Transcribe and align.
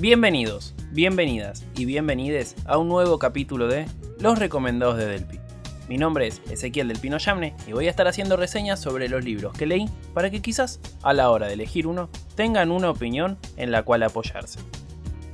Bienvenidos, 0.00 0.76
bienvenidas 0.92 1.66
y 1.74 1.84
bienvenides 1.84 2.54
a 2.66 2.78
un 2.78 2.86
nuevo 2.86 3.18
capítulo 3.18 3.66
de 3.66 3.86
Los 4.20 4.38
Recomendados 4.38 4.96
de 4.96 5.06
Delpi. 5.06 5.40
Mi 5.88 5.98
nombre 5.98 6.28
es 6.28 6.40
Ezequiel 6.48 6.86
del 6.86 7.00
Pino 7.00 7.18
Yamne 7.18 7.56
y 7.66 7.72
voy 7.72 7.88
a 7.88 7.90
estar 7.90 8.06
haciendo 8.06 8.36
reseñas 8.36 8.80
sobre 8.80 9.08
los 9.08 9.24
libros 9.24 9.58
que 9.58 9.66
leí 9.66 9.90
para 10.14 10.30
que 10.30 10.40
quizás 10.40 10.78
a 11.02 11.12
la 11.14 11.30
hora 11.30 11.48
de 11.48 11.54
elegir 11.54 11.88
uno 11.88 12.10
tengan 12.36 12.70
una 12.70 12.90
opinión 12.90 13.38
en 13.56 13.72
la 13.72 13.82
cual 13.82 14.04
apoyarse. 14.04 14.60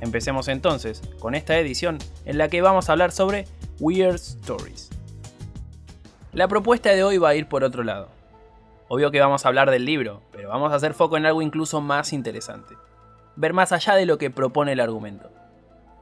Empecemos 0.01 0.47
entonces 0.47 1.03
con 1.19 1.35
esta 1.35 1.59
edición 1.59 1.99
en 2.25 2.39
la 2.39 2.47
que 2.47 2.63
vamos 2.63 2.89
a 2.89 2.93
hablar 2.93 3.11
sobre 3.11 3.45
Weird 3.79 4.15
Stories. 4.15 4.89
La 6.33 6.47
propuesta 6.47 6.89
de 6.89 7.03
hoy 7.03 7.19
va 7.19 7.29
a 7.29 7.35
ir 7.35 7.47
por 7.47 7.63
otro 7.63 7.83
lado. 7.83 8.09
Obvio 8.87 9.11
que 9.11 9.19
vamos 9.19 9.45
a 9.45 9.47
hablar 9.47 9.69
del 9.69 9.85
libro, 9.85 10.23
pero 10.31 10.49
vamos 10.49 10.71
a 10.71 10.75
hacer 10.75 10.95
foco 10.95 11.17
en 11.17 11.27
algo 11.27 11.43
incluso 11.43 11.81
más 11.81 12.13
interesante. 12.13 12.73
Ver 13.35 13.53
más 13.53 13.71
allá 13.71 13.95
de 13.95 14.05
lo 14.05 14.17
que 14.17 14.29
propone 14.29 14.73
el 14.73 14.79
argumento. 14.79 15.31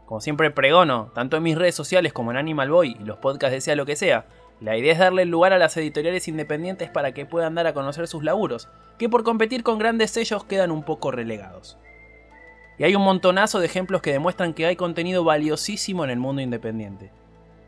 Como 0.05 0.21
siempre 0.21 0.51
pregono, 0.51 1.11
tanto 1.15 1.37
en 1.37 1.43
mis 1.43 1.57
redes 1.57 1.75
sociales 1.75 2.13
como 2.13 2.31
en 2.31 2.37
Animal 2.37 2.69
Boy 2.69 2.97
y 2.99 3.03
los 3.03 3.17
podcasts 3.17 3.53
de 3.53 3.61
sea 3.61 3.75
lo 3.75 3.85
que 3.85 3.95
sea, 3.95 4.25
la 4.59 4.77
idea 4.77 4.93
es 4.93 4.99
darle 4.99 5.25
lugar 5.25 5.53
a 5.53 5.57
las 5.57 5.75
editoriales 5.77 6.27
independientes 6.27 6.89
para 6.89 7.13
que 7.13 7.25
puedan 7.25 7.55
dar 7.55 7.67
a 7.67 7.73
conocer 7.73 8.07
sus 8.07 8.23
laburos, 8.23 8.69
que 8.97 9.09
por 9.09 9.23
competir 9.23 9.63
con 9.63 9.79
grandes 9.79 10.11
sellos 10.11 10.43
quedan 10.43 10.71
un 10.71 10.83
poco 10.83 11.11
relegados. 11.11 11.77
Y 12.77 12.83
hay 12.83 12.95
un 12.95 13.03
montonazo 13.03 13.59
de 13.59 13.65
ejemplos 13.65 14.01
que 14.01 14.11
demuestran 14.11 14.53
que 14.53 14.65
hay 14.65 14.75
contenido 14.75 15.23
valiosísimo 15.23 16.03
en 16.03 16.11
el 16.11 16.19
mundo 16.19 16.41
independiente 16.41 17.11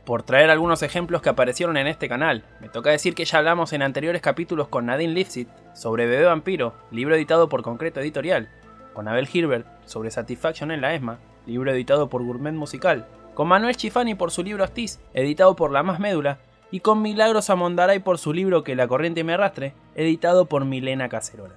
por 0.06 0.24
traer 0.24 0.50
algunos 0.50 0.84
ejemplos 0.84 1.22
que 1.22 1.30
aparecieron 1.30 1.78
en 1.78 1.88
este 1.88 2.08
canal. 2.08 2.44
Me 2.62 2.70
toca 2.70 2.92
decir 2.92 3.16
que 3.16 3.26
ya 3.26 3.40
hablamos 3.40 3.74
en 3.74 3.82
anteriores 3.82 4.22
capítulos 4.22 4.68
con 4.68 4.86
Nadine 4.86 5.14
Lipsit 5.14 5.50
sobre 5.74 6.06
Bebé 6.06 6.26
Vampiro, 6.26 6.76
libro 6.92 7.16
editado 7.16 7.50
por 7.50 7.64
Concreto 7.64 8.00
Editorial, 8.00 8.50
con 8.96 9.08
Abel 9.08 9.30
Hilbert 9.32 9.68
sobre 9.86 10.10
Satisfaction 10.10 10.72
en 10.72 10.82
la 10.82 10.96
ESMA, 10.96 11.20
libro 11.46 11.72
editado 11.72 12.10
por 12.10 12.24
Gourmet 12.24 12.54
Musical, 12.54 13.06
con 13.36 13.48
Manuel 13.48 13.76
Chifani 13.76 14.16
por 14.16 14.32
su 14.32 14.42
libro 14.42 14.64
Astiz, 14.64 15.00
editado 15.14 15.56
por 15.56 15.72
La 15.72 15.84
Más 15.84 16.00
Médula, 16.00 16.40
y 16.72 16.80
con 16.80 17.02
Milagros 17.02 17.52
Amondaray 17.52 18.00
por 18.00 18.18
su 18.18 18.34
libro 18.34 18.64
Que 18.64 18.76
la 18.76 18.88
corriente 18.88 19.24
me 19.24 19.34
arrastre, 19.34 19.74
editado 19.94 20.46
por 20.46 20.66
Milena 20.66 21.10
Cacerola. 21.10 21.56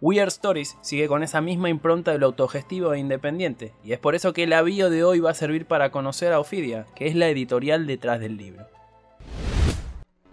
Weird 0.00 0.28
Stories 0.28 0.76
sigue 0.80 1.08
con 1.08 1.22
esa 1.22 1.40
misma 1.40 1.70
impronta 1.70 2.12
de 2.12 2.18
lo 2.18 2.26
autogestivo 2.26 2.92
e 2.92 2.98
independiente, 2.98 3.72
y 3.84 3.92
es 3.92 3.98
por 3.98 4.14
eso 4.14 4.32
que 4.32 4.42
el 4.42 4.52
avío 4.52 4.90
de 4.90 5.04
hoy 5.04 5.20
va 5.20 5.30
a 5.30 5.34
servir 5.34 5.66
para 5.66 5.90
conocer 5.90 6.32
a 6.32 6.40
Ofidia, 6.40 6.86
que 6.94 7.06
es 7.06 7.14
la 7.14 7.28
editorial 7.28 7.86
detrás 7.86 8.20
del 8.20 8.36
libro. 8.36 8.66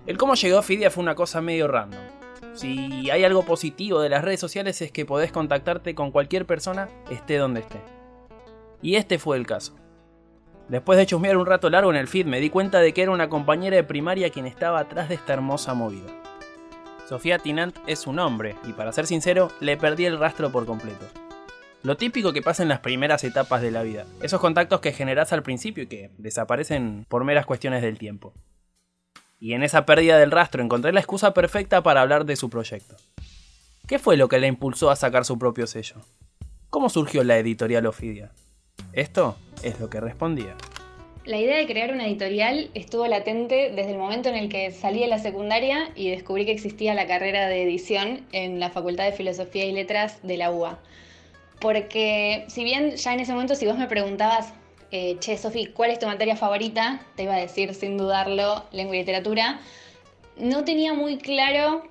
El 0.06 0.18
cómo 0.18 0.36
llegó 0.36 0.60
Ofidia 0.60 0.92
fue 0.92 1.04
una 1.04 1.16
cosa 1.16 1.40
medio 1.40 1.68
random. 1.70 2.23
Si 2.54 3.10
hay 3.10 3.24
algo 3.24 3.44
positivo 3.44 4.00
de 4.00 4.10
las 4.10 4.24
redes 4.24 4.40
sociales 4.40 4.80
es 4.82 4.92
que 4.92 5.06
podés 5.06 5.32
contactarte 5.32 5.96
con 5.96 6.12
cualquier 6.12 6.46
persona, 6.46 6.88
esté 7.10 7.38
donde 7.38 7.62
esté. 7.62 7.82
Y 8.82 8.96
este 8.96 9.18
fue 9.18 9.38
el 9.38 9.48
caso. 9.48 9.76
Después 10.70 10.98
de 10.98 11.06
chusmear 11.06 11.36
un 11.36 11.48
rato 11.48 11.70
largo 11.70 11.90
en 11.90 11.98
el 11.98 12.08
feed 12.08 12.28
me 12.28 12.40
di 12.40 12.50
cuenta 12.50 12.80
de 12.80 12.94
que 12.94 13.02
era 13.02 13.12
una 13.12 13.28
compañera 13.28 13.76
de 13.76 13.84
primaria 13.84 14.30
quien 14.30 14.46
estaba 14.46 14.80
atrás 14.80 15.10
de 15.10 15.16
esta 15.16 15.34
hermosa 15.34 15.74
movida. 15.74 16.08
Sofía 17.10 17.40
Tinant 17.40 17.76
es 17.88 18.00
su 18.00 18.14
nombre, 18.14 18.56
y 18.66 18.74
para 18.74 18.94
ser 18.94 19.08
sincero, 19.08 19.52
le 19.60 19.76
perdí 19.76 20.06
el 20.06 20.20
rastro 20.20 20.52
por 20.52 20.66
completo. 20.66 21.06
Lo 21.82 21.98
típico 21.98 22.32
que 22.32 22.42
pasa 22.42 22.64
en 22.64 22.70
las 22.70 22.80
primeras 22.80 23.24
etapas 23.26 23.62
de 23.62 23.72
la 23.72 23.84
vida, 23.84 24.06
esos 24.22 24.40
contactos 24.40 24.80
que 24.80 24.94
generás 24.94 25.34
al 25.34 25.44
principio 25.44 25.84
y 25.84 25.88
que 25.88 26.12
desaparecen 26.18 27.06
por 27.10 27.26
meras 27.26 27.46
cuestiones 27.46 27.82
del 27.82 27.98
tiempo. 27.98 28.34
Y 29.44 29.56
en 29.56 29.62
esa 29.62 29.86
pérdida 29.86 30.18
del 30.18 30.32
rastro 30.32 30.64
encontré 30.64 30.94
la 30.94 31.02
excusa 31.02 31.34
perfecta 31.34 31.84
para 31.84 32.00
hablar 32.00 32.24
de 32.24 32.38
su 32.38 32.50
proyecto. 32.50 32.96
¿Qué 33.90 34.00
fue 34.00 34.16
lo 34.16 34.30
que 34.30 34.40
le 34.40 34.48
impulsó 34.48 34.90
a 34.90 34.96
sacar 34.96 35.26
su 35.26 35.38
propio 35.38 35.68
sello? 35.68 35.98
¿Cómo 36.70 36.88
surgió 36.88 37.26
la 37.26 37.38
editorial 37.38 37.86
Ofidia? 37.86 38.32
Esto 38.94 39.36
es 39.62 39.82
lo 39.82 39.90
que 39.90 40.00
respondía. 40.00 40.56
La 41.26 41.42
idea 41.42 41.58
de 41.58 41.68
crear 41.68 41.92
una 41.92 42.08
editorial 42.08 42.70
estuvo 42.74 43.06
latente 43.06 43.74
desde 43.76 43.92
el 43.92 43.98
momento 43.98 44.30
en 44.30 44.36
el 44.36 44.48
que 44.48 44.72
salí 44.72 45.02
de 45.02 45.08
la 45.08 45.20
secundaria 45.20 45.90
y 45.94 46.10
descubrí 46.10 46.46
que 46.46 46.54
existía 46.54 46.94
la 46.94 47.06
carrera 47.06 47.50
de 47.50 47.64
edición 47.64 48.26
en 48.32 48.62
la 48.62 48.70
Facultad 48.70 49.04
de 49.04 49.12
Filosofía 49.12 49.66
y 49.66 49.74
Letras 49.74 50.20
de 50.24 50.38
la 50.38 50.52
UA. 50.52 50.80
Porque 51.60 52.46
si 52.48 52.64
bien 52.64 52.96
ya 52.96 53.14
en 53.14 53.20
ese 53.20 53.34
momento 53.34 53.56
si 53.56 53.66
vos 53.66 53.78
me 53.78 53.88
preguntabas, 53.88 54.54
eh, 54.96 55.18
che, 55.20 55.40
Sofi, 55.40 55.66
¿cuál 55.66 55.90
es 55.90 55.98
tu 55.98 56.06
materia 56.06 56.36
favorita? 56.36 57.02
Te 57.16 57.24
iba 57.24 57.34
a 57.34 57.40
decir 57.40 57.74
sin 57.74 57.98
dudarlo 57.98 58.64
lengua 58.72 58.96
y 58.96 59.00
literatura. 59.00 59.60
No 60.38 60.64
tenía 60.66 60.94
muy 60.94 61.18
claro 61.18 61.82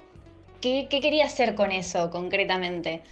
qué, 0.60 0.86
quería 0.88 1.24
hacer 1.24 1.56
con 1.56 1.72
eso 1.72 2.10
concretamente. 2.10 3.02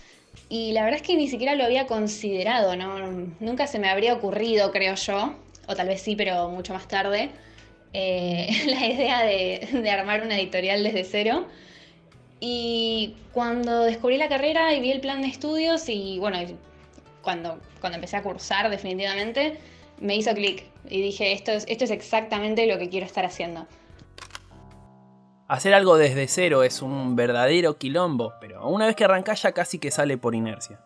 Y 0.49 0.71
la 0.71 0.85
verdad 0.85 1.01
es 1.01 1.07
que 1.07 1.17
ni 1.17 1.27
siquiera 1.27 1.57
lo 1.57 1.65
había 1.65 1.89
considerado, 1.89 2.77
¿no? 2.77 3.01
Nunca 3.41 3.67
se 3.67 3.81
me 3.81 3.89
habría 3.91 4.15
ocurrido, 4.15 4.71
creo 4.71 4.95
yo, 4.95 5.35
o 5.67 5.75
tal 5.75 5.89
vez 5.89 6.01
sí, 6.01 6.15
pero 6.15 6.49
mucho 6.51 6.73
más 6.73 6.87
tarde, 6.87 7.31
eh, 7.93 8.49
la 8.67 8.87
idea 8.87 9.25
de, 9.25 9.91
armar 9.91 10.23
una 10.23 10.39
editorial 10.39 10.85
desde 10.85 11.03
cero. 11.03 11.49
Y 12.39 13.17
cuando 13.33 13.83
descubrí 13.83 14.19
la 14.19 14.29
carrera 14.29 14.73
y 14.73 14.81
vi 14.81 14.93
el 14.93 15.01
plan 15.01 15.21
de 15.21 15.27
estudios 15.27 15.89
y 15.89 16.21
bueno, 16.21 16.39
cuando, 17.23 17.59
cuando 17.81 17.97
empecé 17.97 18.17
a 18.17 18.23
cursar 18.23 18.71
definitivamente, 18.71 19.59
me 20.01 20.17
hizo 20.17 20.35
clic 20.35 20.65
y 20.89 21.01
dije, 21.01 21.33
esto 21.33 21.53
es, 21.53 21.65
esto 21.69 21.85
es 21.85 21.91
exactamente 21.91 22.67
lo 22.67 22.79
que 22.79 22.89
quiero 22.89 23.07
estar 23.07 23.25
haciendo. 23.25 23.67
Hacer 25.49 25.75
algo 25.75 25.97
desde 25.97 26.29
cero 26.29 26.63
es 26.63 26.81
un 26.81 27.17
verdadero 27.17 27.77
quilombo, 27.77 28.35
pero 28.41 28.69
una 28.69 28.87
vez 28.87 28.97
que 28.97 29.05
arrancás 29.05 29.43
ya 29.43 29.53
casi 29.53 29.79
que 29.79 29.91
sale 29.91 30.17
por 30.17 30.35
inercia. 30.35 30.81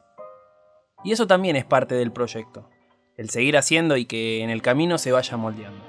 Y 1.05 1.13
eso 1.13 1.27
también 1.27 1.57
es 1.57 1.65
parte 1.65 1.95
del 1.95 2.13
proyecto 2.13 2.69
el 3.17 3.31
seguir 3.31 3.57
haciendo 3.57 3.97
y 3.97 4.07
que 4.07 4.43
en 4.43 4.51
el 4.51 4.63
camino 4.63 4.99
se 4.99 5.13
vaya 5.13 5.37
moldeando. 5.37 5.85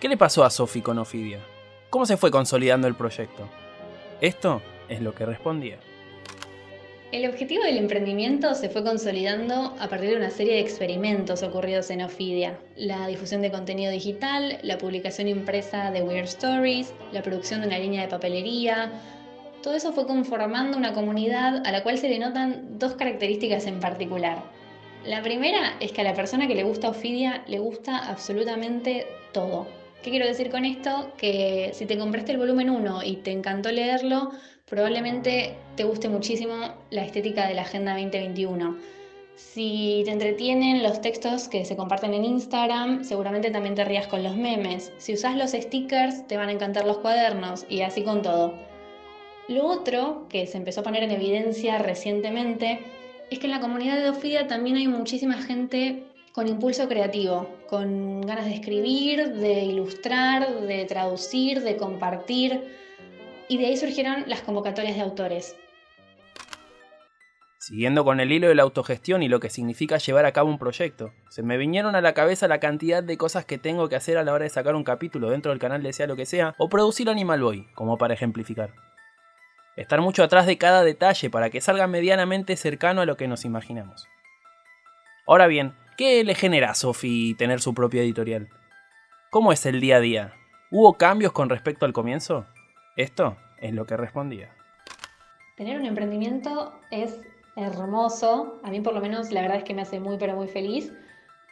¿Qué 0.00 0.08
le 0.08 0.16
pasó 0.16 0.44
a 0.44 0.50
Sophie 0.50 0.82
con 0.82 0.98
Ofidia? 0.98 1.40
¿Cómo 1.90 2.06
se 2.06 2.16
fue 2.16 2.30
consolidando 2.30 2.86
el 2.88 2.94
proyecto? 2.94 3.48
Esto 4.20 4.62
es 4.88 5.00
lo 5.00 5.14
que 5.14 5.26
respondía. 5.26 5.78
El 7.12 7.28
objetivo 7.28 7.62
del 7.62 7.76
emprendimiento 7.76 8.54
se 8.54 8.70
fue 8.70 8.82
consolidando 8.82 9.76
a 9.78 9.88
partir 9.88 10.08
de 10.08 10.16
una 10.16 10.30
serie 10.30 10.54
de 10.54 10.60
experimentos 10.60 11.42
ocurridos 11.42 11.90
en 11.90 12.00
Ofidia. 12.00 12.58
La 12.74 13.06
difusión 13.06 13.42
de 13.42 13.50
contenido 13.50 13.92
digital, 13.92 14.58
la 14.62 14.78
publicación 14.78 15.28
impresa 15.28 15.90
de 15.90 16.00
Weird 16.00 16.24
Stories, 16.24 16.94
la 17.12 17.20
producción 17.20 17.60
de 17.60 17.66
una 17.66 17.78
línea 17.78 18.00
de 18.00 18.08
papelería. 18.08 18.92
Todo 19.62 19.74
eso 19.74 19.92
fue 19.92 20.06
conformando 20.06 20.78
una 20.78 20.94
comunidad 20.94 21.66
a 21.66 21.70
la 21.70 21.82
cual 21.82 21.98
se 21.98 22.08
le 22.08 22.18
notan 22.18 22.78
dos 22.78 22.94
características 22.94 23.66
en 23.66 23.78
particular. 23.78 24.42
La 25.04 25.22
primera 25.22 25.74
es 25.80 25.92
que 25.92 26.00
a 26.00 26.04
la 26.04 26.14
persona 26.14 26.48
que 26.48 26.54
le 26.54 26.64
gusta 26.64 26.88
Ofidia 26.88 27.44
le 27.46 27.58
gusta 27.58 27.98
absolutamente 27.98 29.06
todo. 29.34 29.66
¿Qué 30.02 30.10
quiero 30.10 30.26
decir 30.26 30.50
con 30.50 30.64
esto? 30.64 31.12
Que 31.18 31.72
si 31.74 31.84
te 31.84 31.98
compraste 31.98 32.32
el 32.32 32.38
volumen 32.38 32.70
1 32.70 33.02
y 33.04 33.16
te 33.16 33.32
encantó 33.32 33.70
leerlo, 33.70 34.32
probablemente 34.66 35.54
te 35.76 35.84
guste 35.84 36.08
muchísimo 36.08 36.74
la 36.90 37.04
estética 37.04 37.46
de 37.46 37.54
la 37.54 37.62
Agenda 37.62 37.92
2021. 37.92 38.76
Si 39.36 40.02
te 40.04 40.10
entretienen 40.10 40.82
los 40.82 41.00
textos 41.00 41.48
que 41.48 41.64
se 41.64 41.76
comparten 41.76 42.14
en 42.14 42.24
Instagram, 42.24 43.04
seguramente 43.04 43.50
también 43.50 43.74
te 43.74 43.84
rías 43.84 44.06
con 44.06 44.22
los 44.22 44.36
memes. 44.36 44.92
Si 44.98 45.14
usas 45.14 45.36
los 45.36 45.52
stickers, 45.52 46.26
te 46.26 46.36
van 46.36 46.48
a 46.48 46.52
encantar 46.52 46.86
los 46.86 46.98
cuadernos 46.98 47.64
y 47.68 47.80
así 47.80 48.02
con 48.02 48.22
todo. 48.22 48.54
Lo 49.48 49.66
otro 49.66 50.26
que 50.28 50.46
se 50.46 50.58
empezó 50.58 50.80
a 50.80 50.84
poner 50.84 51.02
en 51.02 51.10
evidencia 51.10 51.78
recientemente 51.78 52.80
es 53.30 53.38
que 53.38 53.46
en 53.46 53.52
la 53.52 53.60
comunidad 53.60 54.02
de 54.02 54.10
Ofidia 54.10 54.46
también 54.46 54.76
hay 54.76 54.86
muchísima 54.86 55.34
gente 55.42 56.04
con 56.32 56.48
impulso 56.48 56.88
creativo, 56.88 57.48
con 57.68 58.22
ganas 58.22 58.46
de 58.46 58.54
escribir, 58.54 59.34
de 59.34 59.64
ilustrar, 59.64 60.60
de 60.62 60.84
traducir, 60.84 61.62
de 61.62 61.76
compartir. 61.76 62.62
Y 63.48 63.58
de 63.58 63.66
ahí 63.66 63.76
surgieron 63.76 64.24
las 64.26 64.42
convocatorias 64.42 64.96
de 64.96 65.02
autores. 65.02 65.56
Siguiendo 67.58 68.04
con 68.04 68.18
el 68.18 68.32
hilo 68.32 68.48
de 68.48 68.56
la 68.56 68.64
autogestión 68.64 69.22
y 69.22 69.28
lo 69.28 69.38
que 69.38 69.48
significa 69.48 69.98
llevar 69.98 70.26
a 70.26 70.32
cabo 70.32 70.48
un 70.48 70.58
proyecto, 70.58 71.12
se 71.28 71.44
me 71.44 71.56
vinieron 71.56 71.94
a 71.94 72.00
la 72.00 72.12
cabeza 72.12 72.48
la 72.48 72.58
cantidad 72.58 73.04
de 73.04 73.16
cosas 73.16 73.44
que 73.44 73.56
tengo 73.56 73.88
que 73.88 73.94
hacer 73.94 74.18
a 74.18 74.24
la 74.24 74.32
hora 74.32 74.42
de 74.42 74.50
sacar 74.50 74.74
un 74.74 74.82
capítulo 74.82 75.30
dentro 75.30 75.52
del 75.52 75.60
canal 75.60 75.80
de 75.80 75.92
Sea 75.92 76.08
lo 76.08 76.16
que 76.16 76.26
sea, 76.26 76.56
o 76.58 76.68
producir 76.68 77.08
Animal 77.08 77.40
Boy, 77.40 77.68
como 77.74 77.98
para 77.98 78.14
ejemplificar. 78.14 78.70
Estar 79.76 80.00
mucho 80.00 80.24
atrás 80.24 80.46
de 80.46 80.58
cada 80.58 80.82
detalle 80.82 81.30
para 81.30 81.50
que 81.50 81.60
salga 81.60 81.86
medianamente 81.86 82.56
cercano 82.56 83.00
a 83.00 83.06
lo 83.06 83.16
que 83.16 83.28
nos 83.28 83.44
imaginamos. 83.44 84.08
Ahora 85.24 85.46
bien, 85.46 85.72
¿qué 85.96 86.24
le 86.24 86.34
genera 86.34 86.72
a 86.72 86.74
Sophie 86.74 87.36
tener 87.36 87.60
su 87.60 87.74
propia 87.74 88.02
editorial? 88.02 88.48
¿Cómo 89.30 89.52
es 89.52 89.64
el 89.66 89.80
día 89.80 89.98
a 89.98 90.00
día? 90.00 90.32
¿Hubo 90.72 90.94
cambios 90.94 91.30
con 91.30 91.48
respecto 91.48 91.86
al 91.86 91.92
comienzo? 91.92 92.44
Esto 92.96 93.36
es 93.58 93.72
lo 93.72 93.86
que 93.86 93.96
respondía. 93.96 94.50
Tener 95.56 95.78
un 95.78 95.86
emprendimiento 95.86 96.72
es 96.90 97.20
hermoso, 97.56 98.60
a 98.62 98.70
mí 98.70 98.80
por 98.80 98.94
lo 98.94 99.00
menos 99.00 99.30
la 99.30 99.42
verdad 99.42 99.58
es 99.58 99.64
que 99.64 99.74
me 99.74 99.82
hace 99.82 100.00
muy 100.00 100.16
pero 100.16 100.34
muy 100.34 100.48
feliz, 100.48 100.92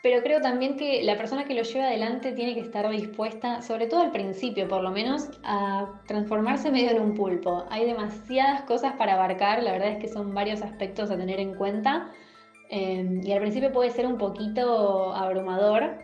pero 0.02 0.22
creo 0.22 0.40
también 0.40 0.76
que 0.76 1.02
la 1.02 1.16
persona 1.16 1.44
que 1.44 1.54
lo 1.54 1.62
lleva 1.62 1.87
adelante 1.87 2.32
tiene 2.32 2.54
que 2.54 2.60
estar 2.60 2.88
dispuesta, 2.90 3.60
sobre 3.60 3.87
todo 3.87 4.00
al 4.00 4.12
principio 4.12 4.66
por 4.66 4.82
lo 4.82 4.90
menos, 4.90 5.28
a 5.44 6.00
transformarse 6.06 6.70
medio 6.70 6.90
en 6.90 7.00
un 7.00 7.14
pulpo. 7.14 7.66
Hay 7.70 7.84
demasiadas 7.84 8.62
cosas 8.62 8.94
para 8.94 9.14
abarcar, 9.14 9.62
la 9.62 9.72
verdad 9.72 9.88
es 9.88 9.98
que 9.98 10.08
son 10.08 10.34
varios 10.34 10.62
aspectos 10.62 11.10
a 11.10 11.16
tener 11.16 11.38
en 11.38 11.54
cuenta. 11.54 12.10
Em, 12.70 13.22
y 13.22 13.32
al 13.32 13.40
principio 13.40 13.72
puede 13.72 13.90
ser 13.90 14.06
un 14.06 14.16
poquito 14.16 15.12
abrumador. 15.14 15.98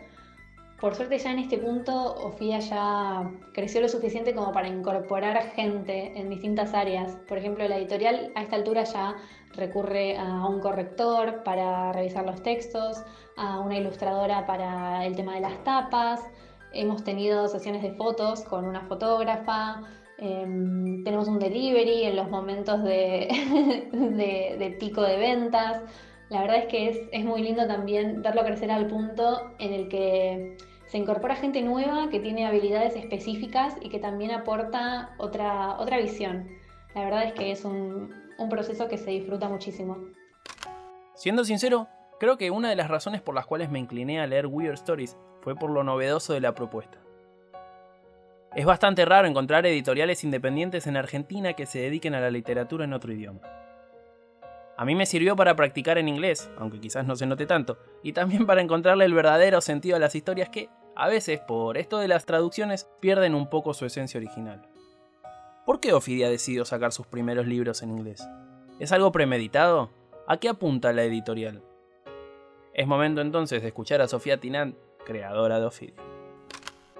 Por 0.79 0.93
suerte 0.93 1.17
ya 1.17 1.31
en 1.31 1.39
este 1.39 1.57
punto 1.57 1.93
Ofia 1.93 2.59
ya 2.59 3.31
creció 3.53 3.81
lo 3.81 3.89
suficiente 3.89 4.35
como 4.35 4.51
para 4.51 4.67
incorporar 4.67 5.41
gente 5.55 6.13
en 6.15 6.29
distintas 6.29 6.73
áreas. 6.73 7.17
Por 7.27 7.39
ejemplo, 7.39 7.67
la 7.67 7.77
editorial 7.77 8.31
a 8.35 8.43
esta 8.43 8.57
altura 8.57 8.83
ya 8.83 9.15
recurre 9.55 10.17
a 10.17 10.45
un 10.45 10.59
corrector 10.59 11.43
para 11.43 11.91
revisar 11.93 12.25
los 12.25 12.43
textos, 12.43 13.03
a 13.37 13.59
una 13.59 13.77
ilustradora 13.77 14.45
para 14.45 15.05
el 15.05 15.15
tema 15.15 15.33
de 15.33 15.41
las 15.41 15.63
tapas. 15.63 16.21
Hemos 16.73 17.03
tenido 17.03 17.47
sesiones 17.47 17.81
de 17.81 17.93
fotos 17.93 18.43
con 18.43 18.65
una 18.65 18.81
fotógrafa, 18.81 19.81
Em, 20.19 21.03
tenemos 21.03 21.27
un 21.27 21.37
delivery 21.37 22.05
en 22.05 22.15
los 22.15 22.29
momentos 22.29 22.83
de, 22.83 23.27
de, 24.59 24.77
pico 24.79 25.01
de 25.03 25.17
ventas. 25.17 25.83
La 26.29 26.41
verdad 26.41 26.57
es 26.57 26.65
que 26.65 27.09
es, 27.11 27.25
muy 27.25 27.41
lindo 27.41 27.67
también 27.67 28.21
verlo 28.21 28.43
crecer 28.43 28.69
al 28.69 28.87
punto 28.87 29.51
en 29.59 29.73
el 29.73 29.87
que 29.87 30.57
se 30.87 30.97
incorpora 30.97 31.35
gente 31.35 31.61
nueva 31.61 32.09
que 32.09 32.19
tiene 32.19 32.45
habilidades 32.45 32.95
específicas 32.95 33.75
y 33.81 33.89
que 33.89 33.99
también 33.99 34.31
aporta 34.31 35.15
otra, 35.17 35.77
otra 35.79 35.97
visión. 35.97 36.47
La 36.95 37.05
verdad 37.05 37.25
es 37.25 37.33
que 37.33 37.51
es 37.51 37.63
un, 37.63 38.13
un 38.37 38.49
proceso 38.49 38.87
que 38.87 38.97
se 38.97 39.11
disfruta 39.11 39.47
muchísimo. 39.47 39.97
Siendo 41.15 41.45
sincero, 41.45 41.87
creo 42.19 42.37
que 42.37 42.51
una 42.51 42.69
de 42.69 42.75
las 42.75 42.89
razones 42.89 43.21
por 43.21 43.33
las 43.33 43.45
cuales 43.45 43.69
me 43.69 43.79
incliné 43.79 44.19
a 44.19 44.27
leer 44.27 44.47
Weird 44.47 44.73
Stories 44.73 45.17
fue 45.41 45.55
por 45.55 45.69
lo 45.69 45.83
novedoso 45.83 46.33
de 46.33 46.41
la 46.41 46.53
propuesta. 46.53 46.99
Es 48.55 48.65
bastante 48.65 49.05
raro 49.05 49.27
encontrar 49.27 49.65
editoriales 49.65 50.23
independientes 50.23 50.87
en 50.87 50.97
Argentina 50.97 51.53
que 51.53 51.65
se 51.65 51.79
dediquen 51.79 52.15
a 52.15 52.19
la 52.19 52.31
literatura 52.31 52.85
en 52.85 52.93
otro 52.93 53.13
idioma. 53.13 53.56
A 54.79 54.85
mí 54.85 54.93
me 54.93 55.07
sirvió 55.07 55.35
para 55.35 55.55
practicar 55.55 55.97
en 55.97 56.07
inglés, 56.07 56.51
aunque 56.55 56.79
quizás 56.79 57.03
no 57.03 57.15
se 57.15 57.25
note 57.25 57.47
tanto, 57.47 57.79
y 58.03 58.13
también 58.13 58.45
para 58.45 58.61
encontrarle 58.61 59.05
el 59.05 59.13
verdadero 59.13 59.59
sentido 59.59 59.95
a 59.95 59.99
las 59.99 60.13
historias 60.13 60.49
que, 60.49 60.69
a 60.95 61.07
veces, 61.07 61.39
por 61.39 61.79
esto 61.79 61.97
de 61.97 62.07
las 62.07 62.27
traducciones, 62.27 62.87
pierden 62.99 63.33
un 63.33 63.49
poco 63.49 63.73
su 63.73 63.85
esencia 63.87 64.19
original. 64.19 64.67
¿Por 65.65 65.79
qué 65.79 65.93
Ofidia 65.93 66.29
decidió 66.29 66.63
sacar 66.63 66.93
sus 66.93 67.07
primeros 67.07 67.47
libros 67.47 67.81
en 67.81 67.89
inglés? 67.89 68.27
¿Es 68.79 68.91
algo 68.91 69.11
premeditado? 69.11 69.89
¿A 70.27 70.37
qué 70.37 70.47
apunta 70.47 70.93
la 70.93 71.03
editorial? 71.03 71.63
Es 72.75 72.85
momento 72.85 73.21
entonces 73.21 73.63
de 73.63 73.69
escuchar 73.69 74.01
a 74.01 74.07
Sofía 74.07 74.39
Tinant, 74.39 74.75
creadora 75.05 75.59
de 75.59 75.65
Ofidia. 75.65 75.95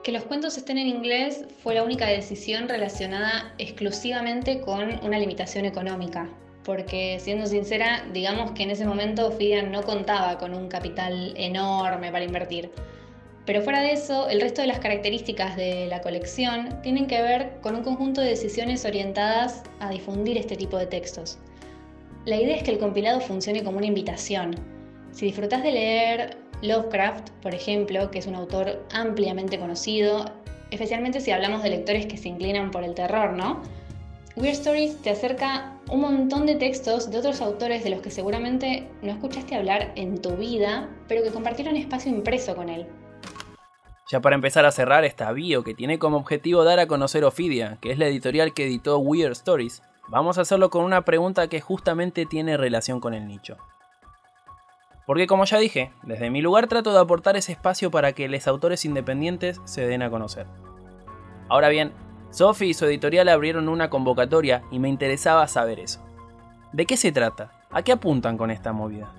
Que 0.04 0.12
los 0.12 0.24
cuentos 0.24 0.58
estén 0.58 0.80
en 0.80 0.88
inglés 0.88 1.46
fue 1.62 1.76
la 1.76 1.84
única 1.84 2.08
decisión 2.08 2.68
relacionada 2.68 3.54
exclusivamente 3.60 4.62
con 4.62 5.06
una 5.06 5.20
limitación 5.20 5.66
económica, 5.66 6.28
porque 6.68 7.18
siendo 7.22 7.46
sincera, 7.48 8.04
digamos 8.12 8.52
que 8.52 8.64
en 8.64 8.72
ese 8.72 8.86
momento 8.86 9.32
Fidian 9.32 9.72
no 9.72 9.84
contaba 9.84 10.38
con 10.38 10.54
un 10.54 10.68
capital 10.68 11.34
enorme 11.38 12.12
para 12.12 12.26
invertir. 12.26 12.72
Pero 13.46 13.62
fuera 13.62 13.80
de 13.80 13.94
eso, 13.94 14.28
el 14.28 14.42
resto 14.42 14.60
de 14.60 14.68
las 14.68 14.80
características 14.80 15.56
de 15.56 15.88
la 15.88 16.02
colección 16.02 16.82
tienen 16.84 17.08
que 17.08 17.22
ver 17.22 17.54
con 17.62 17.78
un 17.78 17.84
conjunto 17.84 18.20
de 18.20 18.28
decisiones 18.28 18.84
orientadas 18.84 19.64
a 19.80 19.92
difundir 19.92 20.38
este 20.38 20.58
tipo 20.58 20.78
de 20.78 20.88
textos. 20.88 21.40
La 22.26 22.36
idea 22.36 22.58
es 22.58 22.64
que 22.64 22.72
el 22.72 22.80
compilado 22.80 23.22
funcione 23.22 23.64
como 23.64 23.78
una 23.78 23.88
invitación. 23.88 24.54
Si 25.14 25.26
disfrutas 25.26 25.64
de 25.64 25.72
leer 25.72 26.38
Lovecraft, 26.64 27.30
por 27.42 27.56
ejemplo, 27.56 28.12
que 28.12 28.20
es 28.20 28.28
un 28.28 28.36
autor 28.36 28.86
ampliamente 28.92 29.58
conocido, 29.58 30.26
especialmente 30.70 31.22
si 31.22 31.32
hablamos 31.32 31.64
de 31.64 31.70
lectores 31.70 32.08
que 32.08 32.18
se 32.18 32.28
inclinan 32.28 32.72
por 32.72 32.84
el 32.84 32.94
terror, 32.94 33.32
¿no? 33.32 33.64
Weird 34.38 34.54
Stories 34.54 35.02
te 35.02 35.10
acerca 35.10 35.74
un 35.90 36.02
montón 36.02 36.46
de 36.46 36.54
textos 36.54 37.10
de 37.10 37.18
otros 37.18 37.42
autores 37.42 37.84
de 37.84 37.90
los 37.90 38.02
que 38.02 38.12
seguramente 38.12 38.88
no 39.02 39.12
escuchaste 39.12 39.56
hablar 39.56 39.94
en 39.96 40.22
tu 40.22 40.38
vida, 40.38 40.90
pero 41.08 41.24
que 41.24 41.32
compartieron 41.32 41.76
espacio 41.76 42.12
impreso 42.12 42.56
con 42.56 42.70
él. 42.70 42.86
Ya 44.12 44.22
para 44.22 44.36
empezar 44.36 44.64
a 44.68 44.72
cerrar 44.72 45.06
esta 45.06 45.32
bio 45.32 45.64
que 45.64 45.74
tiene 45.74 45.98
como 45.98 46.18
objetivo 46.18 46.64
dar 46.64 46.80
a 46.80 46.86
conocer 46.86 47.26
Ophidia, 47.26 47.80
que 47.82 47.92
es 47.92 47.98
la 47.98 48.06
editorial 48.06 48.54
que 48.54 48.66
editó 48.66 49.00
Weird 49.00 49.32
Stories, 49.32 49.82
vamos 50.08 50.38
a 50.38 50.42
hacerlo 50.42 50.70
con 50.70 50.86
una 50.86 51.02
pregunta 51.02 51.48
que 51.48 51.60
justamente 51.60 52.28
tiene 52.28 52.58
relación 52.58 53.00
con 53.00 53.16
el 53.16 53.28
nicho. 53.28 53.58
Porque 55.08 55.26
como 55.26 55.46
ya 55.46 55.58
dije, 55.58 55.92
desde 56.04 56.30
mi 56.30 56.42
lugar 56.42 56.68
trato 56.68 56.94
de 56.94 57.00
aportar 57.00 57.38
ese 57.38 57.54
espacio 57.54 57.90
para 57.90 58.14
que 58.14 58.30
los 58.30 58.48
autores 58.48 58.86
independientes 58.86 59.60
se 59.66 59.88
den 59.88 60.04
a 60.04 60.12
conocer. 60.12 60.46
Ahora 61.50 61.70
bien, 61.70 61.92
Sophie 62.32 62.70
y 62.70 62.74
su 62.74 62.86
editorial 62.86 63.30
abrieron 63.30 63.70
una 63.70 63.90
convocatoria 63.90 64.64
y 64.72 64.80
me 64.80 64.90
interesaba 64.90 65.48
saber 65.48 65.80
eso. 65.80 66.00
¿De 66.74 66.86
qué 66.86 66.98
se 66.98 67.12
trata? 67.12 67.52
¿A 67.72 67.82
qué 67.82 67.92
apuntan 67.92 68.38
con 68.38 68.52
esta 68.52 68.74
movida? 68.74 69.12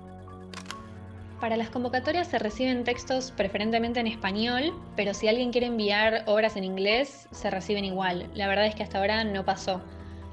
Para 1.39 1.55
las 1.55 1.69
convocatorias 1.69 2.27
se 2.27 2.37
reciben 2.37 2.83
textos 2.83 3.31
preferentemente 3.31 3.99
en 3.99 4.07
español, 4.07 4.73
pero 4.95 5.13
si 5.13 5.27
alguien 5.29 5.51
quiere 5.51 5.67
enviar 5.67 6.23
obras 6.25 6.57
en 6.57 6.65
inglés, 6.65 7.27
se 7.31 7.49
reciben 7.49 7.85
igual. 7.85 8.29
La 8.33 8.47
verdad 8.47 8.65
es 8.65 8.75
que 8.75 8.83
hasta 8.83 8.99
ahora 8.99 9.23
no 9.23 9.45
pasó. 9.45 9.81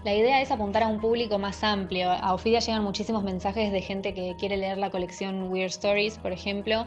La 0.04 0.14
idea 0.14 0.40
es 0.40 0.50
apuntar 0.50 0.82
a 0.82 0.88
un 0.88 1.00
público 1.00 1.38
más 1.38 1.62
amplio. 1.64 2.10
A 2.10 2.34
Ofidia 2.34 2.58
llegan 2.58 2.82
muchísimos 2.82 3.22
mensajes 3.22 3.72
de 3.72 3.82
gente 3.82 4.14
que 4.14 4.34
quiere 4.38 4.56
leer 4.56 4.78
la 4.78 4.90
colección 4.90 5.50
Weird 5.50 5.70
Stories, 5.70 6.18
por 6.18 6.32
ejemplo, 6.32 6.86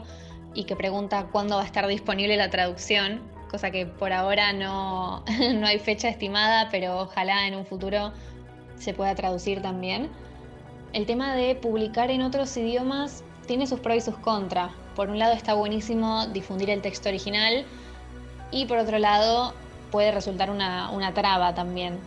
y 0.54 0.64
que 0.64 0.76
pregunta 0.76 1.26
cuándo 1.32 1.56
va 1.56 1.62
a 1.62 1.66
estar 1.66 1.86
disponible 1.86 2.36
la 2.36 2.50
traducción, 2.50 3.20
cosa 3.50 3.70
que 3.70 3.86
por 3.86 4.12
ahora 4.12 4.52
no, 4.52 5.24
no 5.54 5.66
hay 5.66 5.78
fecha 5.78 6.08
estimada, 6.08 6.68
pero 6.70 7.00
ojalá 7.00 7.46
en 7.46 7.56
un 7.56 7.66
futuro 7.66 8.12
se 8.78 8.94
pueda 8.94 9.14
traducir 9.14 9.60
también. 9.60 10.08
El 10.92 11.06
tema 11.06 11.34
de 11.34 11.54
publicar 11.54 12.10
en 12.10 12.22
otros 12.22 12.56
idiomas 12.56 13.24
tiene 13.46 13.66
sus 13.66 13.80
pros 13.80 13.96
y 13.96 14.00
sus 14.00 14.16
contras. 14.16 14.72
Por 14.94 15.10
un 15.10 15.18
lado 15.18 15.32
está 15.32 15.54
buenísimo 15.54 16.26
difundir 16.28 16.70
el 16.70 16.82
texto 16.82 17.08
original 17.08 17.64
y 18.50 18.66
por 18.66 18.78
otro 18.78 18.98
lado 18.98 19.54
puede 19.90 20.12
resultar 20.12 20.50
una, 20.50 20.90
una 20.90 21.12
traba 21.12 21.54
también. 21.54 21.98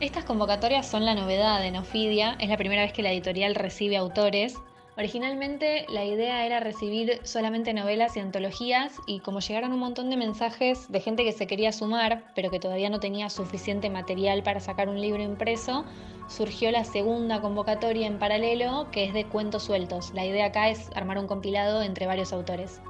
Estas 0.00 0.24
convocatorias 0.24 0.88
son 0.88 1.04
la 1.04 1.14
novedad 1.14 1.60
de 1.60 1.70
Nofidia, 1.70 2.36
es 2.38 2.48
la 2.48 2.56
primera 2.56 2.82
vez 2.82 2.92
que 2.92 3.02
la 3.02 3.12
editorial 3.12 3.54
recibe 3.54 3.98
autores. 3.98 4.54
Originalmente 4.96 5.86
la 5.88 6.04
idea 6.04 6.44
era 6.44 6.60
recibir 6.60 7.20
solamente 7.22 7.72
novelas 7.72 8.16
y 8.16 8.20
antologías 8.20 8.94
y 9.06 9.20
como 9.20 9.40
llegaron 9.40 9.72
un 9.72 9.78
montón 9.78 10.10
de 10.10 10.16
mensajes 10.16 10.90
de 10.90 11.00
gente 11.00 11.24
que 11.24 11.32
se 11.32 11.46
quería 11.46 11.72
sumar, 11.72 12.24
pero 12.34 12.50
que 12.50 12.58
todavía 12.58 12.90
no 12.90 13.00
tenía 13.00 13.30
suficiente 13.30 13.88
material 13.88 14.42
para 14.42 14.60
sacar 14.60 14.88
un 14.88 15.00
libro 15.00 15.22
impreso, 15.22 15.84
surgió 16.28 16.70
la 16.70 16.84
segunda 16.84 17.40
convocatoria 17.40 18.06
en 18.06 18.18
paralelo 18.18 18.88
que 18.90 19.04
es 19.04 19.14
de 19.14 19.24
cuentos 19.24 19.64
sueltos. 19.64 20.12
La 20.12 20.26
idea 20.26 20.46
acá 20.46 20.68
es 20.68 20.90
armar 20.94 21.18
un 21.18 21.26
compilado 21.26 21.82
entre 21.82 22.06
varios 22.06 22.32
autores. 22.32 22.80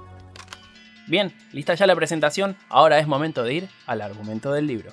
Bien, 1.06 1.32
lista 1.52 1.75
ya 1.75 1.86
la 1.86 1.96
presentación, 1.96 2.56
ahora 2.68 2.98
es 2.98 3.06
momento 3.06 3.42
de 3.42 3.54
ir 3.54 3.68
al 3.86 4.00
argumento 4.00 4.52
del 4.52 4.66
libro. 4.66 4.90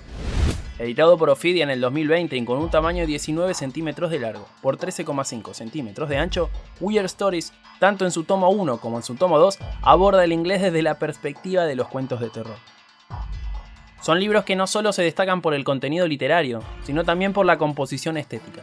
Editado 0.78 1.18
por 1.18 1.28
Ophidia 1.28 1.64
en 1.64 1.70
el 1.70 1.80
2020 1.80 2.36
y 2.36 2.44
con 2.44 2.58
un 2.58 2.70
tamaño 2.70 3.00
de 3.00 3.08
19 3.08 3.52
centímetros 3.52 4.12
de 4.12 4.20
largo 4.20 4.46
por 4.62 4.78
13,5 4.78 5.52
centímetros 5.52 6.08
de 6.08 6.18
ancho, 6.18 6.50
Weird 6.78 7.06
Stories, 7.06 7.52
tanto 7.80 8.04
en 8.04 8.12
su 8.12 8.22
tomo 8.22 8.48
1 8.50 8.78
como 8.78 8.96
en 8.96 9.02
su 9.02 9.16
tomo 9.16 9.40
2, 9.40 9.58
aborda 9.82 10.22
el 10.22 10.32
inglés 10.32 10.62
desde 10.62 10.82
la 10.82 10.96
perspectiva 11.00 11.64
de 11.64 11.74
los 11.74 11.88
cuentos 11.88 12.20
de 12.20 12.30
terror. 12.30 12.54
Son 14.00 14.20
libros 14.20 14.44
que 14.44 14.54
no 14.54 14.68
solo 14.68 14.92
se 14.92 15.02
destacan 15.02 15.42
por 15.42 15.52
el 15.52 15.64
contenido 15.64 16.06
literario, 16.06 16.62
sino 16.84 17.02
también 17.02 17.32
por 17.32 17.44
la 17.44 17.58
composición 17.58 18.16
estética. 18.16 18.62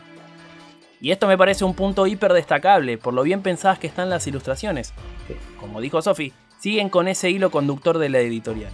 Y 1.02 1.12
esto 1.12 1.28
me 1.28 1.38
parece 1.38 1.66
un 1.66 1.76
punto 1.76 2.08
hiper 2.08 2.32
destacable 2.32 2.98
por 2.98 3.14
lo 3.14 3.24
bien 3.24 3.42
pensadas 3.42 3.78
que 3.78 3.88
están 3.88 4.10
las 4.10 4.26
ilustraciones, 4.26 4.94
que, 5.28 5.36
como 5.60 5.82
dijo 5.82 6.02
Sophie, 6.02 6.32
siguen 6.60 6.88
con 6.88 7.10
ese 7.10 7.30
hilo 7.30 7.52
conductor 7.52 7.98
de 7.98 8.08
la 8.08 8.20
editorial. 8.20 8.72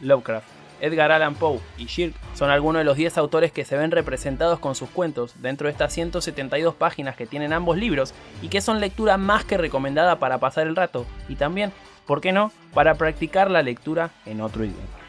Lovecraft 0.00 0.59
Edgar 0.80 1.12
Allan 1.12 1.34
Poe 1.34 1.60
y 1.78 1.86
Shirk 1.86 2.14
son 2.34 2.50
algunos 2.50 2.80
de 2.80 2.84
los 2.84 2.96
10 2.96 3.18
autores 3.18 3.52
que 3.52 3.64
se 3.64 3.76
ven 3.76 3.90
representados 3.90 4.58
con 4.58 4.74
sus 4.74 4.90
cuentos 4.90 5.34
dentro 5.42 5.66
de 5.66 5.72
estas 5.72 5.92
172 5.92 6.74
páginas 6.74 7.16
que 7.16 7.26
tienen 7.26 7.52
ambos 7.52 7.76
libros 7.76 8.14
y 8.42 8.48
que 8.48 8.60
son 8.60 8.80
lectura 8.80 9.16
más 9.16 9.44
que 9.44 9.58
recomendada 9.58 10.18
para 10.18 10.38
pasar 10.38 10.66
el 10.66 10.76
rato 10.76 11.06
y 11.28 11.36
también, 11.36 11.72
¿por 12.06 12.20
qué 12.20 12.32
no?, 12.32 12.52
para 12.74 12.94
practicar 12.94 13.50
la 13.50 13.62
lectura 13.62 14.10
en 14.26 14.40
otro 14.40 14.64
idioma. 14.64 15.00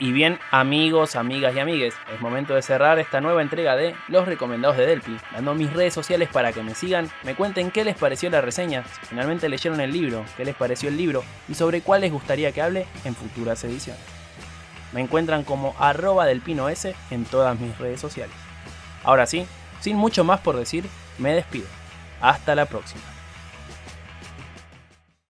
Y 0.00 0.10
bien, 0.10 0.40
amigos, 0.50 1.14
amigas 1.14 1.54
y 1.54 1.60
amigues, 1.60 1.94
es 2.12 2.20
momento 2.20 2.54
de 2.54 2.62
cerrar 2.62 2.98
esta 2.98 3.20
nueva 3.20 3.42
entrega 3.42 3.76
de 3.76 3.94
Los 4.08 4.26
Recomendados 4.26 4.76
de 4.76 4.86
Delphi, 4.86 5.16
dando 5.32 5.54
mis 5.54 5.72
redes 5.72 5.94
sociales 5.94 6.28
para 6.32 6.52
que 6.52 6.64
me 6.64 6.74
sigan, 6.74 7.08
me 7.22 7.36
cuenten 7.36 7.70
qué 7.70 7.84
les 7.84 7.96
pareció 7.96 8.28
la 8.28 8.40
reseña, 8.40 8.82
si 8.84 9.06
finalmente 9.06 9.48
leyeron 9.48 9.80
el 9.80 9.92
libro, 9.92 10.24
qué 10.36 10.44
les 10.44 10.56
pareció 10.56 10.88
el 10.88 10.96
libro 10.96 11.22
y 11.48 11.54
sobre 11.54 11.80
cuál 11.80 12.00
les 12.00 12.10
gustaría 12.10 12.50
que 12.50 12.60
hable 12.60 12.86
en 13.04 13.14
futuras 13.14 13.62
ediciones. 13.62 14.23
Me 14.94 15.00
encuentran 15.00 15.42
como 15.42 15.74
arroba 15.78 16.24
del 16.24 16.40
pino 16.40 16.68
S 16.68 16.94
en 17.10 17.24
todas 17.24 17.58
mis 17.58 17.76
redes 17.78 18.00
sociales. 18.00 18.36
Ahora 19.02 19.26
sí, 19.26 19.44
sin 19.80 19.96
mucho 19.96 20.22
más 20.22 20.40
por 20.40 20.56
decir, 20.56 20.88
me 21.18 21.34
despido. 21.34 21.66
Hasta 22.20 22.54
la 22.54 22.66
próxima. 22.66 23.02